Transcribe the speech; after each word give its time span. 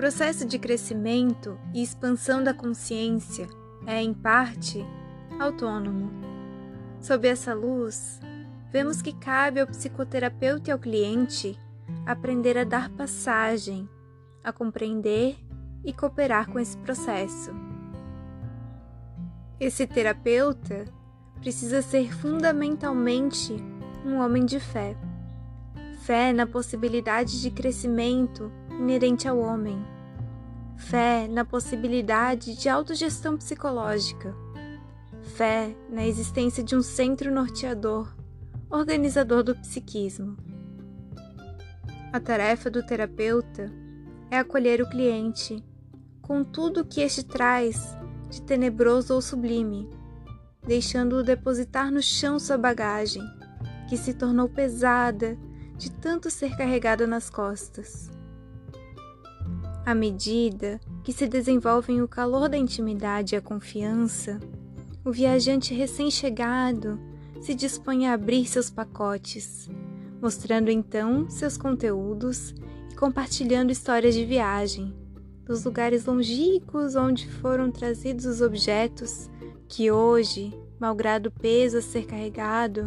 processo 0.00 0.46
de 0.46 0.58
crescimento 0.58 1.58
e 1.74 1.82
expansão 1.82 2.42
da 2.42 2.54
consciência 2.54 3.46
é, 3.86 4.02
em 4.02 4.14
parte, 4.14 4.82
autônomo. 5.38 6.10
Sob 7.02 7.28
essa 7.28 7.52
luz, 7.52 8.18
vemos 8.72 9.02
que 9.02 9.12
cabe 9.12 9.60
ao 9.60 9.66
psicoterapeuta 9.66 10.70
e 10.70 10.72
ao 10.72 10.78
cliente 10.78 11.54
aprender 12.06 12.56
a 12.56 12.64
dar 12.64 12.88
passagem, 12.88 13.86
a 14.42 14.50
compreender 14.50 15.36
e 15.84 15.92
cooperar 15.92 16.50
com 16.50 16.58
esse 16.58 16.78
processo. 16.78 17.50
Esse 19.60 19.86
terapeuta 19.86 20.86
precisa 21.40 21.82
ser 21.82 22.10
fundamentalmente 22.10 23.54
um 24.02 24.16
homem 24.16 24.46
de 24.46 24.60
fé. 24.60 24.96
Fé 26.04 26.32
na 26.32 26.46
possibilidade 26.46 27.42
de 27.42 27.50
crescimento 27.50 28.50
inerente 28.80 29.28
ao 29.28 29.38
homem. 29.38 29.84
Fé 30.76 31.28
na 31.28 31.44
possibilidade 31.44 32.56
de 32.56 32.68
autogestão 32.68 33.36
psicológica. 33.36 34.34
Fé 35.20 35.76
na 35.90 36.06
existência 36.06 36.64
de 36.64 36.74
um 36.74 36.80
centro 36.80 37.30
norteador, 37.30 38.16
organizador 38.70 39.42
do 39.42 39.54
psiquismo. 39.54 40.36
A 42.10 42.18
tarefa 42.18 42.70
do 42.70 42.84
terapeuta 42.84 43.70
é 44.30 44.38
acolher 44.38 44.80
o 44.80 44.88
cliente 44.88 45.62
com 46.22 46.42
tudo 46.42 46.80
o 46.80 46.84
que 46.84 47.02
este 47.02 47.22
traz 47.22 47.96
de 48.30 48.40
tenebroso 48.40 49.14
ou 49.14 49.20
sublime, 49.20 49.90
deixando-o 50.66 51.22
depositar 51.22 51.92
no 51.92 52.00
chão 52.00 52.38
sua 52.38 52.56
bagagem, 52.56 53.22
que 53.88 53.96
se 53.96 54.14
tornou 54.14 54.48
pesada 54.48 55.36
de 55.76 55.90
tanto 55.90 56.30
ser 56.30 56.56
carregada 56.56 57.06
nas 57.06 57.28
costas. 57.28 58.10
À 59.84 59.94
medida 59.94 60.78
que 61.02 61.12
se 61.12 61.26
desenvolvem 61.26 62.02
o 62.02 62.08
calor 62.08 62.48
da 62.48 62.56
intimidade 62.58 63.34
e 63.34 63.38
a 63.38 63.40
confiança, 63.40 64.38
o 65.04 65.10
viajante 65.10 65.72
recém-chegado 65.72 67.00
se 67.40 67.54
dispõe 67.54 68.06
a 68.06 68.12
abrir 68.12 68.46
seus 68.46 68.70
pacotes, 68.70 69.70
mostrando 70.20 70.70
então 70.70 71.28
seus 71.30 71.56
conteúdos 71.56 72.54
e 72.90 72.94
compartilhando 72.94 73.72
histórias 73.72 74.14
de 74.14 74.24
viagem, 74.26 74.94
dos 75.46 75.64
lugares 75.64 76.04
longínquos 76.04 76.94
onde 76.94 77.26
foram 77.28 77.70
trazidos 77.70 78.26
os 78.26 78.42
objetos 78.42 79.30
que 79.66 79.90
hoje, 79.90 80.52
malgrado 80.78 81.30
o 81.30 81.32
peso 81.32 81.78
a 81.78 81.82
ser 81.82 82.04
carregado, 82.04 82.86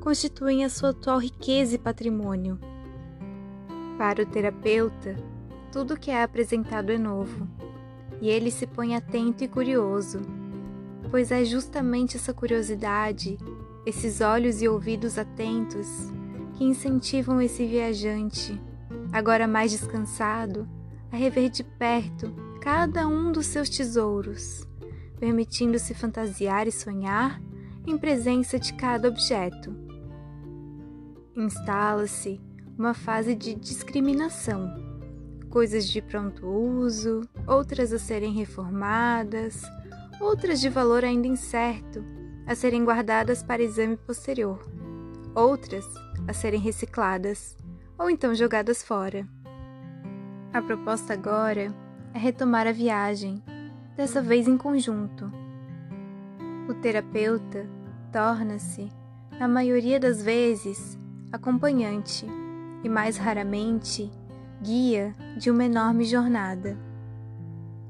constituem 0.00 0.64
a 0.64 0.68
sua 0.68 0.90
atual 0.90 1.18
riqueza 1.18 1.74
e 1.74 1.78
patrimônio. 1.78 2.58
Para 3.96 4.22
o 4.22 4.26
terapeuta, 4.26 5.16
tudo 5.70 5.98
que 5.98 6.10
é 6.10 6.22
apresentado 6.22 6.90
é 6.90 6.98
novo, 6.98 7.48
e 8.20 8.28
ele 8.28 8.50
se 8.50 8.66
põe 8.66 8.94
atento 8.94 9.44
e 9.44 9.48
curioso, 9.48 10.20
pois 11.10 11.30
é 11.30 11.44
justamente 11.44 12.16
essa 12.16 12.32
curiosidade, 12.32 13.38
esses 13.86 14.20
olhos 14.20 14.60
e 14.60 14.68
ouvidos 14.68 15.18
atentos, 15.18 15.86
que 16.54 16.64
incentivam 16.64 17.40
esse 17.40 17.66
viajante, 17.66 18.60
agora 19.12 19.46
mais 19.46 19.70
descansado, 19.70 20.68
a 21.12 21.16
rever 21.16 21.48
de 21.50 21.62
perto 21.62 22.34
cada 22.60 23.06
um 23.06 23.30
dos 23.30 23.46
seus 23.46 23.68
tesouros, 23.68 24.66
permitindo-se 25.18 25.94
fantasiar 25.94 26.66
e 26.66 26.72
sonhar 26.72 27.40
em 27.86 27.96
presença 27.96 28.58
de 28.58 28.74
cada 28.74 29.08
objeto. 29.08 29.74
Instala-se 31.36 32.40
uma 32.76 32.92
fase 32.92 33.34
de 33.34 33.54
discriminação 33.54 34.87
coisas 35.50 35.88
de 35.88 36.00
pronto 36.00 36.46
uso, 36.46 37.22
outras 37.46 37.92
a 37.92 37.98
serem 37.98 38.32
reformadas, 38.32 39.62
outras 40.20 40.60
de 40.60 40.68
valor 40.68 41.04
ainda 41.04 41.26
incerto, 41.26 42.04
a 42.46 42.54
serem 42.54 42.84
guardadas 42.84 43.42
para 43.42 43.62
exame 43.62 43.96
posterior, 43.96 44.60
outras 45.34 45.86
a 46.26 46.32
serem 46.32 46.60
recicladas 46.60 47.56
ou 47.98 48.08
então 48.08 48.34
jogadas 48.34 48.82
fora. 48.82 49.26
A 50.52 50.62
proposta 50.62 51.12
agora 51.12 51.74
é 52.14 52.18
retomar 52.18 52.66
a 52.66 52.72
viagem, 52.72 53.42
dessa 53.96 54.22
vez 54.22 54.46
em 54.46 54.56
conjunto. 54.56 55.30
O 56.68 56.74
terapeuta 56.74 57.66
torna-se, 58.12 58.88
na 59.38 59.48
maioria 59.48 59.98
das 59.98 60.22
vezes, 60.22 60.98
acompanhante 61.32 62.26
e, 62.82 62.88
mais 62.88 63.16
raramente, 63.16 64.10
guia 64.60 65.14
de 65.36 65.50
uma 65.50 65.64
enorme 65.64 66.04
jornada. 66.04 66.76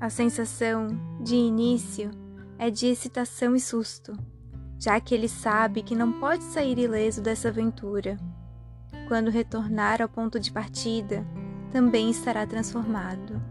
A 0.00 0.08
sensação 0.08 0.88
de 1.20 1.34
início 1.34 2.10
é 2.58 2.70
de 2.70 2.86
excitação 2.86 3.54
e 3.54 3.60
susto, 3.60 4.12
já 4.78 4.98
que 5.00 5.14
ele 5.14 5.28
sabe 5.28 5.82
que 5.82 5.94
não 5.94 6.12
pode 6.12 6.44
sair 6.44 6.78
ileso 6.78 7.20
dessa 7.20 7.48
aventura. 7.48 8.16
Quando 9.08 9.30
retornar 9.30 10.00
ao 10.00 10.08
ponto 10.08 10.40
de 10.40 10.50
partida, 10.50 11.26
também 11.70 12.10
estará 12.10 12.46
transformado. 12.46 13.42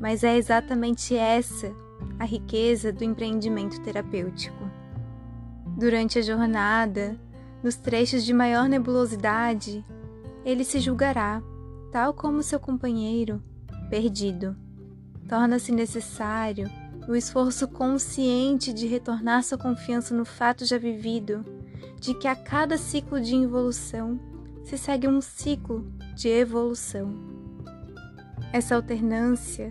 Mas 0.00 0.22
é 0.22 0.36
exatamente 0.36 1.16
essa 1.16 1.74
a 2.18 2.24
riqueza 2.24 2.92
do 2.92 3.02
empreendimento 3.02 3.80
terapêutico. 3.80 4.68
Durante 5.76 6.18
a 6.18 6.22
jornada, 6.22 7.18
nos 7.62 7.76
trechos 7.76 8.24
de 8.24 8.32
maior 8.32 8.68
nebulosidade, 8.68 9.84
ele 10.44 10.64
se 10.64 10.80
julgará 10.80 11.42
tal 11.90 12.12
como 12.12 12.42
seu 12.42 12.60
companheiro, 12.60 13.42
perdido. 13.88 14.56
Torna-se 15.28 15.72
necessário 15.72 16.70
o 17.08 17.14
esforço 17.14 17.66
consciente 17.66 18.72
de 18.72 18.86
retornar 18.86 19.42
sua 19.42 19.56
confiança 19.56 20.14
no 20.14 20.24
fato 20.24 20.64
já 20.64 20.76
vivido, 20.76 21.44
de 21.98 22.14
que 22.14 22.28
a 22.28 22.36
cada 22.36 22.76
ciclo 22.76 23.20
de 23.20 23.34
involução 23.34 24.20
se 24.64 24.76
segue 24.76 25.08
um 25.08 25.20
ciclo 25.20 25.90
de 26.14 26.28
evolução. 26.28 27.14
Essa 28.52 28.74
alternância 28.74 29.70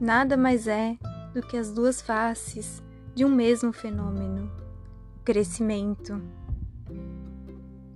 nada 0.00 0.36
mais 0.36 0.66
é 0.66 0.96
do 1.32 1.40
que 1.40 1.56
as 1.56 1.72
duas 1.72 2.02
faces 2.02 2.82
de 3.14 3.24
um 3.24 3.28
mesmo 3.28 3.72
fenômeno, 3.72 4.50
o 5.16 5.24
crescimento. 5.24 6.20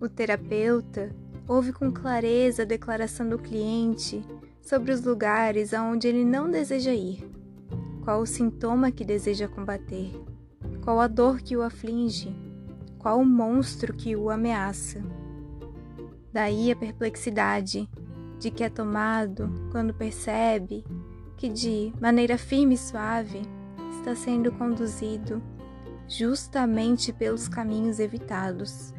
O 0.01 0.09
terapeuta 0.09 1.15
ouve 1.49 1.73
com 1.73 1.91
clareza 1.91 2.63
a 2.63 2.67
declaração 2.67 3.27
do 3.27 3.39
cliente 3.39 4.23
sobre 4.61 4.93
os 4.93 5.03
lugares 5.03 5.73
aonde 5.73 6.07
ele 6.07 6.23
não 6.23 6.51
deseja 6.51 6.93
ir, 6.93 7.27
qual 8.05 8.21
o 8.21 8.27
sintoma 8.27 8.93
que 8.93 9.03
deseja 9.03 9.49
combater, 9.49 10.13
qual 10.85 11.01
a 11.01 11.09
dor 11.09 11.41
que 11.41 11.57
o 11.57 11.63
aflige, 11.63 12.37
qual 12.99 13.19
o 13.19 13.25
monstro 13.25 13.95
que 13.95 14.15
o 14.15 14.29
ameaça. 14.29 15.03
Daí 16.31 16.71
a 16.71 16.77
perplexidade 16.77 17.89
de 18.39 18.51
que 18.51 18.63
é 18.63 18.69
tomado 18.69 19.51
quando 19.73 19.95
percebe 19.95 20.85
que 21.39 21.49
de 21.49 21.93
maneira 21.99 22.37
firme 22.37 22.75
e 22.75 22.79
suave 22.79 23.41
está 23.99 24.15
sendo 24.15 24.53
conduzido 24.53 25.43
justamente 26.07 27.13
pelos 27.13 27.49
caminhos 27.49 27.99
evitados. 27.99 28.93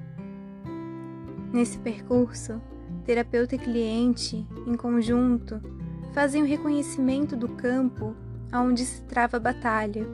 Nesse 1.52 1.80
percurso, 1.80 2.62
terapeuta 3.06 3.56
e 3.56 3.60
cliente, 3.60 4.48
em 4.68 4.76
conjunto, 4.76 5.60
fazem 6.14 6.44
o 6.44 6.46
reconhecimento 6.46 7.36
do 7.36 7.50
campo 7.50 8.16
aonde 8.52 8.86
se 8.86 9.02
trava 9.04 9.38
a 9.38 9.40
batalha, 9.40 10.08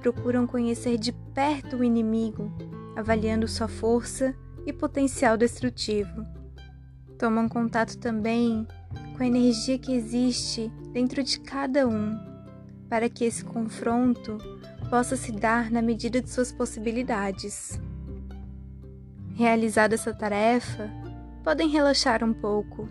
procuram 0.00 0.46
conhecer 0.46 0.98
de 0.98 1.12
perto 1.12 1.76
o 1.76 1.84
inimigo, 1.84 2.52
avaliando 2.96 3.48
sua 3.48 3.68
força 3.68 4.34
e 4.66 4.72
potencial 4.72 5.36
destrutivo. 5.36 6.26
Tomam 7.18 7.48
contato 7.48 7.96
também 7.98 8.66
com 9.16 9.22
a 9.22 9.26
energia 9.26 9.78
que 9.78 9.94
existe 9.94 10.70
dentro 10.92 11.22
de 11.22 11.40
cada 11.40 11.86
um, 11.86 12.18
para 12.88 13.08
que 13.08 13.24
esse 13.24 13.44
confronto 13.44 14.38
possa 14.90 15.16
se 15.16 15.32
dar 15.32 15.70
na 15.70 15.80
medida 15.80 16.20
de 16.20 16.30
suas 16.30 16.52
possibilidades. 16.52 17.80
Realizada 19.34 19.96
essa 19.96 20.14
tarefa, 20.14 20.88
podem 21.42 21.68
relaxar 21.68 22.22
um 22.22 22.32
pouco. 22.32 22.88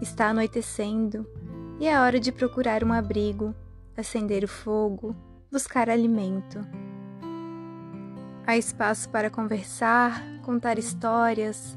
Está 0.00 0.28
anoitecendo 0.28 1.26
e 1.78 1.86
é 1.86 2.00
hora 2.00 2.18
de 2.18 2.32
procurar 2.32 2.82
um 2.82 2.90
abrigo, 2.90 3.54
acender 3.94 4.44
o 4.44 4.48
fogo, 4.48 5.14
buscar 5.52 5.90
alimento. 5.90 6.58
Há 8.46 8.56
espaço 8.56 9.10
para 9.10 9.28
conversar, 9.28 10.22
contar 10.42 10.78
histórias, 10.78 11.76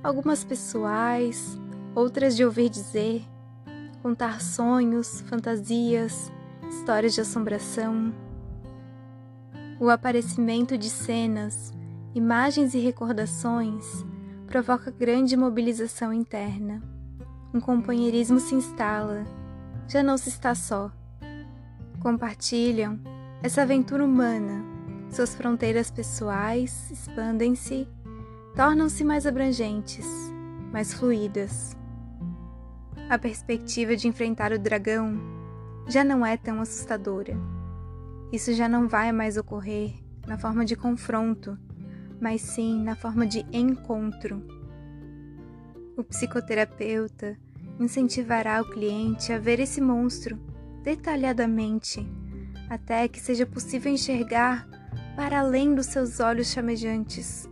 algumas 0.00 0.44
pessoais, 0.44 1.58
outras 1.92 2.36
de 2.36 2.44
ouvir 2.44 2.68
dizer, 2.68 3.24
contar 4.00 4.40
sonhos, 4.40 5.22
fantasias, 5.22 6.30
histórias 6.68 7.14
de 7.14 7.20
assombração. 7.20 8.14
O 9.80 9.90
aparecimento 9.90 10.78
de 10.78 10.88
cenas 10.88 11.74
imagens 12.14 12.74
e 12.74 12.78
recordações, 12.78 14.04
provoca 14.46 14.90
grande 14.90 15.36
mobilização 15.36 16.12
interna. 16.12 16.80
Um 17.52 17.60
companheirismo 17.60 18.38
se 18.38 18.54
instala 18.54 19.24
já 19.88 20.02
não 20.02 20.16
se 20.16 20.28
está 20.28 20.54
só. 20.54 20.90
Compartilham 22.00 22.98
essa 23.42 23.62
aventura 23.62 24.04
humana, 24.04 24.64
suas 25.10 25.34
fronteiras 25.34 25.90
pessoais 25.90 26.90
expandem-se, 26.90 27.88
tornam-se 28.54 29.04
mais 29.04 29.26
abrangentes, 29.26 30.06
mais 30.72 30.94
fluídas. 30.94 31.76
A 33.10 33.18
perspectiva 33.18 33.96
de 33.96 34.08
enfrentar 34.08 34.52
o 34.52 34.58
dragão 34.58 35.18
já 35.86 36.02
não 36.02 36.24
é 36.24 36.36
tão 36.36 36.60
assustadora. 36.60 37.36
Isso 38.32 38.52
já 38.54 38.68
não 38.68 38.88
vai 38.88 39.12
mais 39.12 39.36
ocorrer 39.36 39.94
na 40.26 40.38
forma 40.38 40.64
de 40.64 40.74
confronto, 40.74 41.58
mas 42.24 42.40
sim 42.40 42.82
na 42.82 42.96
forma 42.96 43.26
de 43.26 43.44
encontro. 43.52 44.42
O 45.94 46.02
psicoterapeuta 46.02 47.36
incentivará 47.78 48.62
o 48.62 48.70
cliente 48.70 49.30
a 49.30 49.38
ver 49.38 49.60
esse 49.60 49.78
monstro 49.78 50.40
detalhadamente, 50.82 52.08
até 52.70 53.06
que 53.08 53.20
seja 53.20 53.44
possível 53.44 53.92
enxergar 53.92 54.66
para 55.14 55.40
além 55.40 55.74
dos 55.74 55.84
seus 55.84 56.18
olhos 56.18 56.46
chamejantes. 56.50 57.46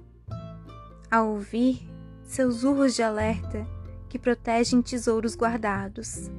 Ao 1.10 1.28
ouvir 1.28 1.86
seus 2.24 2.64
urros 2.64 2.94
de 2.94 3.02
alerta 3.02 3.66
que 4.08 4.18
protegem 4.18 4.80
tesouros 4.80 5.36
guardados, 5.36 6.30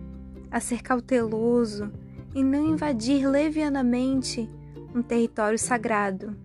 a 0.49 0.59
ser 0.59 0.81
cauteloso 0.81 1.93
e 2.33 2.43
não 2.43 2.65
invadir 2.65 3.27
levianamente 3.27 4.49
um 4.95 5.03
território 5.03 5.59
sagrado, 5.59 6.35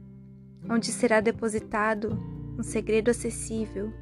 onde 0.69 0.93
será 0.93 1.20
depositado 1.20 2.19
um 2.58 2.62
segredo 2.62 3.10
acessível 3.10 3.93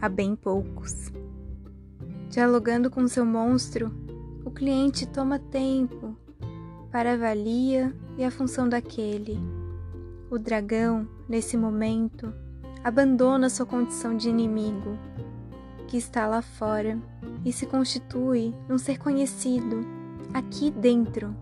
a 0.00 0.08
bem 0.08 0.34
poucos. 0.34 1.12
Dialogando 2.28 2.90
com 2.90 3.06
seu 3.06 3.24
monstro, 3.24 3.92
o 4.44 4.50
cliente 4.50 5.06
toma 5.06 5.38
tempo 5.38 6.16
para 6.90 7.12
avalia 7.12 7.94
e 8.18 8.24
a 8.24 8.30
função 8.30 8.68
daquele. 8.68 9.38
O 10.30 10.38
dragão, 10.38 11.06
nesse 11.28 11.56
momento, 11.56 12.32
abandona 12.82 13.48
sua 13.48 13.64
condição 13.64 14.16
de 14.16 14.28
inimigo, 14.28 14.98
que 15.86 15.96
está 15.96 16.26
lá 16.26 16.42
fora, 16.42 16.98
e 17.44 17.52
se 17.52 17.66
constitui 17.66 18.54
num 18.68 18.78
ser 18.78 18.98
conhecido, 18.98 19.80
aqui 20.32 20.70
dentro. 20.70 21.36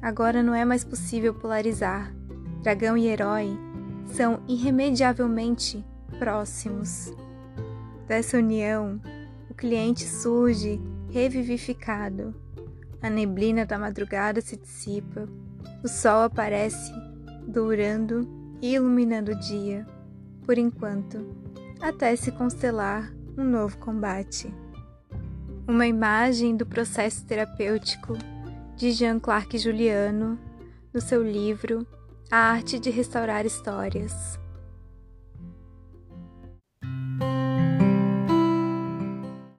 Agora 0.00 0.42
não 0.42 0.54
é 0.54 0.64
mais 0.64 0.84
possível 0.84 1.34
polarizar. 1.34 2.14
Dragão 2.62 2.96
e 2.96 3.06
herói 3.06 3.58
são 4.06 4.40
irremediavelmente 4.48 5.84
próximos. 6.18 7.12
Dessa 8.06 8.38
união, 8.38 9.00
o 9.50 9.54
cliente 9.54 10.04
surge 10.04 10.80
revivificado. 11.10 12.34
A 13.02 13.10
neblina 13.10 13.66
da 13.66 13.78
madrugada 13.78 14.40
se 14.40 14.56
dissipa, 14.56 15.28
o 15.82 15.88
sol 15.88 16.22
aparece, 16.22 16.92
dourando 17.46 18.28
e 18.60 18.74
iluminando 18.74 19.32
o 19.32 19.38
dia, 19.38 19.86
por 20.44 20.56
enquanto, 20.56 21.26
até 21.80 22.14
se 22.16 22.32
constelar 22.32 23.12
um 23.36 23.44
novo 23.44 23.76
combate. 23.78 24.52
Uma 25.68 25.86
imagem 25.86 26.56
do 26.56 26.64
processo 26.64 27.24
terapêutico 27.26 28.16
de 28.76 28.92
Jean 28.92 29.18
Clark 29.18 29.58
Juliano, 29.58 30.38
no 30.92 31.00
seu 31.00 31.22
livro 31.22 31.86
A 32.28 32.54
Arte 32.54 32.80
de 32.80 32.90
Restaurar 32.90 33.46
Histórias. 33.46 34.36